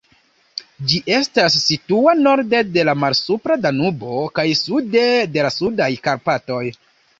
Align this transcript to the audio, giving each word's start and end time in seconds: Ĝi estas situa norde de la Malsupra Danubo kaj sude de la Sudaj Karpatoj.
Ĝi 0.93 1.01
estas 1.17 1.57
situa 1.65 2.15
norde 2.21 2.63
de 2.79 2.87
la 2.89 2.97
Malsupra 3.03 3.59
Danubo 3.67 4.25
kaj 4.41 4.49
sude 4.65 5.07
de 5.37 5.47
la 5.49 5.55
Sudaj 5.61 5.93
Karpatoj. 6.11 6.63